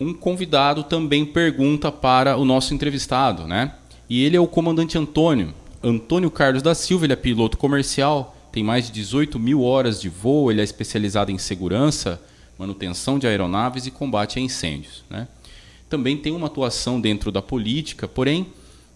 [0.00, 3.76] Um convidado também pergunta para o nosso entrevistado, né?
[4.10, 5.54] E ele é o comandante Antônio.
[5.80, 10.08] Antônio Carlos da Silva, ele é piloto comercial, tem mais de 18 mil horas de
[10.08, 12.20] voo, ele é especializado em segurança,
[12.58, 15.04] manutenção de aeronaves e combate a incêndios.
[15.08, 15.28] Né?
[15.88, 18.48] Também tem uma atuação dentro da política, porém,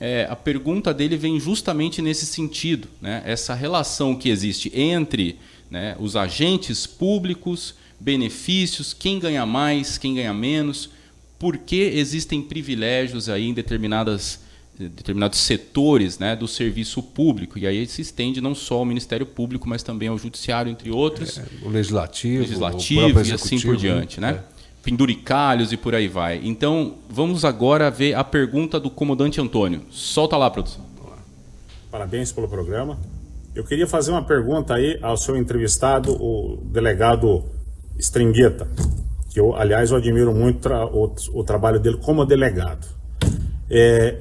[0.00, 3.22] é, a pergunta dele vem justamente nesse sentido, né?
[3.24, 5.38] essa relação que existe entre
[5.70, 10.90] né, os agentes públicos benefícios, quem ganha mais, quem ganha menos,
[11.38, 14.40] por que existem privilégios aí em determinadas,
[14.78, 17.58] determinados setores né, do serviço público.
[17.58, 21.38] E aí se estende não só ao Ministério Público, mas também ao Judiciário, entre outros.
[21.38, 24.20] É, o Legislativo, legislativo o e assim por diante.
[24.20, 24.30] Né?
[24.30, 24.60] É.
[24.82, 26.40] Penduricalhos e por aí vai.
[26.42, 29.82] Então, vamos agora ver a pergunta do comandante Antônio.
[29.90, 30.88] Solta lá, produção.
[31.90, 32.98] Parabéns pelo programa.
[33.54, 37.44] Eu queria fazer uma pergunta aí ao seu entrevistado, o delegado
[38.00, 38.66] Stringueta,
[39.30, 42.86] que eu, aliás, eu admiro muito tra o, o, trabalho dele como delegado.
[43.70, 44.18] É,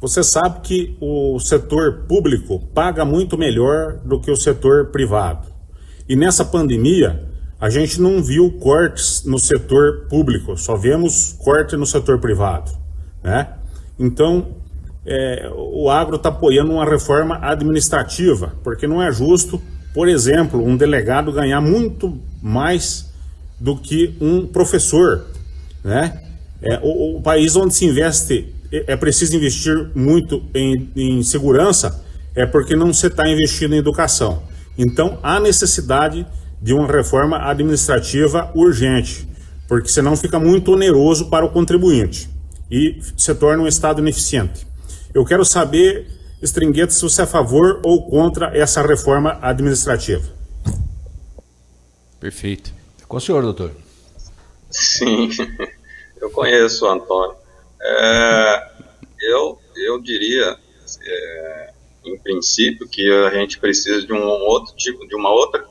[0.00, 5.48] você sabe que o setor público paga muito melhor do que o setor privado.
[6.08, 7.28] E nessa pandemia,
[7.60, 12.70] a gente não viu cortes no setor público, só vemos corte no setor privado.
[13.22, 13.48] Né?
[13.98, 14.56] Então,
[15.04, 19.60] é, o agro está apoiando uma reforma administrativa, porque não é justo
[19.92, 23.12] por exemplo, um delegado ganhar muito mais
[23.58, 25.26] do que um professor,
[25.82, 26.22] né?
[26.60, 32.04] É, o, o país onde se investe, é, é preciso investir muito em, em segurança,
[32.34, 34.42] é porque não se está investindo em educação.
[34.76, 36.26] Então, há necessidade
[36.60, 39.28] de uma reforma administrativa urgente,
[39.66, 42.28] porque senão fica muito oneroso para o contribuinte
[42.70, 44.66] e se torna um Estado ineficiente.
[45.14, 46.06] Eu quero saber
[46.42, 50.32] Stringueta, se você é a favor ou contra essa reforma administrativa.
[52.20, 52.72] Perfeito.
[53.02, 53.72] É com o senhor, doutor.
[54.70, 55.30] Sim,
[56.20, 57.36] eu conheço o Antônio.
[57.80, 58.70] É,
[59.20, 60.56] eu, eu diria,
[61.02, 61.72] é,
[62.04, 65.64] em princípio, que a gente precisa de um outro tipo, de uma outra,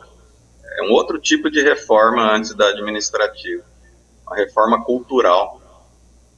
[0.64, 3.64] é, um outro tipo de reforma antes da administrativa,
[4.26, 5.62] uma reforma cultural.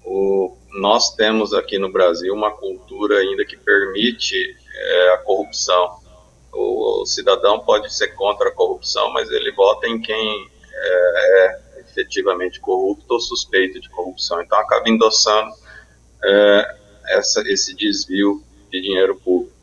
[0.04, 6.00] O nós temos aqui no Brasil uma cultura ainda que permite é, a corrupção.
[6.54, 11.82] O, o, cidadão pode ser contra a corrupção, mas ele vota em quem é, é
[11.82, 14.42] efetivamente corrupto ou suspeito de corrupção.
[14.42, 15.52] Então acaba endossando
[16.24, 16.76] é,
[17.10, 19.58] essa, esse desvio de dinheiro público.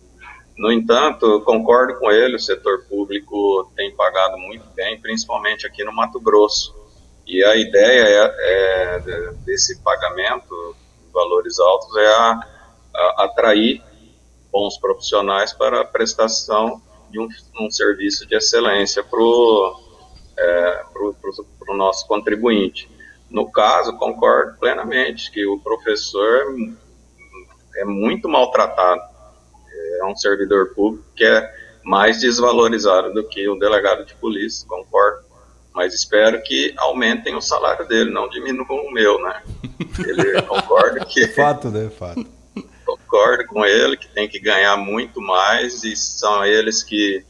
[0.57, 5.93] No entanto, concordo com ele, o setor público tem pagado muito bem, principalmente aqui no
[5.93, 6.75] Mato Grosso.
[7.27, 10.75] E a ideia é, é desse pagamento
[11.17, 12.41] valores altos é a,
[12.95, 13.83] a atrair
[14.53, 17.29] bons profissionais para a prestação de um,
[17.61, 19.81] um serviço de excelência para o
[20.39, 20.83] é,
[21.75, 22.91] nosso contribuinte.
[23.31, 26.55] No caso, concordo plenamente que o professor
[27.77, 29.03] é muito maltratado.
[30.01, 35.26] É um servidor público que é mais desvalorizado do que o delegado de polícia, concordo
[35.77, 39.43] mas espero que aumentem o salário dele, não diminuam o meu, né?
[39.99, 41.29] Ele concorda que.
[41.29, 41.91] Fato, né?
[41.91, 42.27] Fato.
[42.87, 47.23] Concordo com ele que tem que ganhar muito mais e são eles que,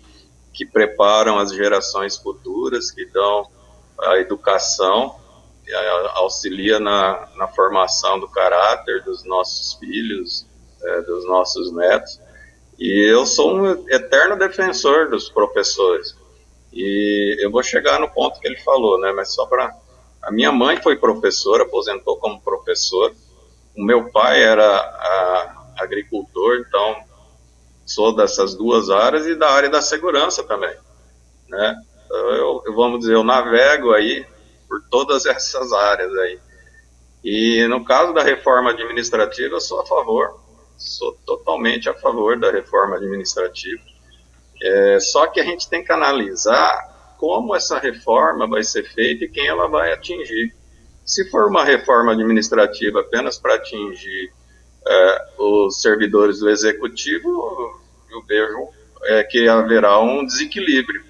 [0.54, 3.50] que preparam as gerações futuras, que dão
[4.00, 5.16] a educação,
[6.14, 10.46] auxilia na, na formação do caráter dos nossos filhos,
[10.84, 12.20] é, dos nossos netos.
[12.78, 16.14] E eu sou um eterno defensor dos professores
[16.72, 19.12] e eu vou chegar no ponto que ele falou, né?
[19.12, 19.74] Mas só para.
[20.22, 23.14] A minha mãe foi professora, aposentou como professor.
[23.76, 26.96] O meu pai era agricultor, então
[27.84, 30.74] sou dessas duas áreas e da área da segurança também,
[31.48, 31.76] né?
[32.04, 34.26] Então, eu, eu, vamos dizer, eu navego aí
[34.68, 36.40] por todas essas áreas aí.
[37.22, 40.40] E no caso da reforma administrativa, eu sou a favor,
[40.76, 43.95] sou totalmente a favor da reforma administrativa
[44.66, 49.28] é, só que a gente tem que analisar como essa reforma vai ser feita e
[49.28, 50.54] quem ela vai atingir.
[51.04, 54.32] Se for uma reforma administrativa apenas para atingir
[54.86, 57.80] é, os servidores do executivo,
[58.10, 58.68] eu vejo
[59.04, 61.04] é, que haverá um desequilíbrio.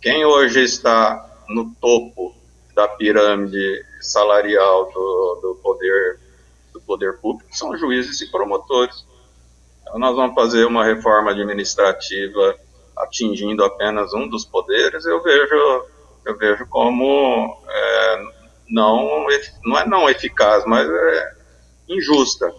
[0.00, 2.34] Quem hoje está no topo
[2.74, 6.20] da pirâmide salarial do, do poder
[6.72, 9.04] do poder público são juízes e promotores.
[9.82, 12.56] Então nós vamos fazer uma reforma administrativa
[12.96, 15.84] atingindo apenas um dos poderes, eu vejo,
[16.24, 18.24] eu vejo como é,
[18.68, 19.26] não,
[19.64, 21.34] não é não eficaz, mas é
[21.88, 22.52] injusta.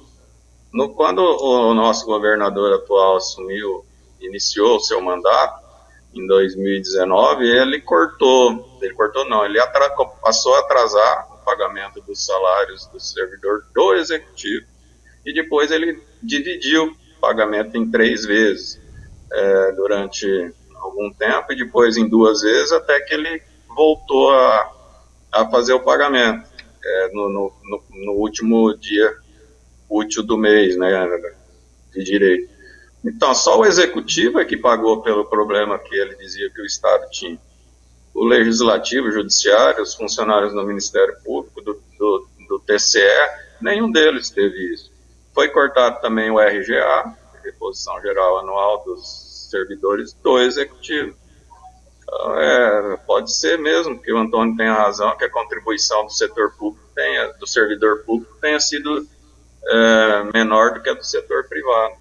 [0.74, 3.86] No, quando o nosso governador atual assumiu,
[4.19, 5.66] iniciou o seu mandato,
[6.13, 9.60] em 2019, ele cortou, ele cortou não, ele
[10.22, 14.66] passou a atrasar pagamento dos salários do servidor do executivo
[15.25, 18.81] e depois ele dividiu o pagamento em três vezes
[19.31, 24.71] é, durante algum tempo e depois em duas vezes até que ele voltou a,
[25.31, 26.47] a fazer o pagamento
[26.83, 29.13] é, no, no, no, no, último dia
[29.89, 30.89] útil do mês, né,
[31.94, 32.50] de direito.
[33.06, 37.09] Então, só o executivo é que pagou pelo problema que ele dizia que o Estado
[37.12, 37.39] tinha.
[38.13, 43.00] O legislativo, o judiciário, os funcionários do Ministério Público, do, do, do TCE,
[43.62, 44.91] nenhum deles teve isso.
[45.33, 47.15] Foi cortado também o RGA,
[47.68, 51.16] Reposição Geral Anual dos Servidores do Executivo.
[52.02, 56.54] Então, é, pode ser mesmo que o Antônio tenha razão, que a contribuição do setor
[56.58, 59.06] público tenha, do servidor público tenha sido
[59.66, 61.96] é, menor do que a do setor privado.